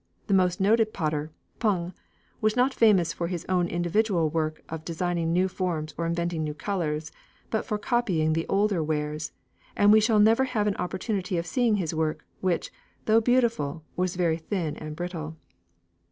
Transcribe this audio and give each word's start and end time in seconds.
The 0.25 0.33
most 0.33 0.59
noted 0.59 0.93
potter, 0.93 1.31
Pung, 1.59 1.93
was 2.41 2.55
not 2.55 2.73
famous 2.73 3.13
for 3.13 3.27
his 3.27 3.45
own 3.47 3.67
individual 3.67 4.31
work 4.31 4.63
of 4.67 4.83
designing 4.83 5.31
new 5.31 5.47
forms 5.47 5.93
or 5.95 6.07
inventing 6.07 6.43
new 6.43 6.55
colours, 6.55 7.11
but 7.51 7.65
for 7.67 7.77
copying 7.77 8.33
the 8.33 8.47
older 8.47 8.83
wares, 8.83 9.31
and 9.75 9.91
we 9.91 9.99
shall 10.01 10.19
never 10.19 10.45
have 10.45 10.65
an 10.65 10.75
opportunity 10.77 11.37
of 11.37 11.45
seeing 11.45 11.75
his 11.75 11.93
work, 11.93 12.25
which, 12.39 12.71
though 13.05 13.21
beautiful, 13.21 13.83
was 13.95 14.15
very 14.15 14.37
thin 14.37 14.75
and 14.77 14.95
brittle. 14.95 15.37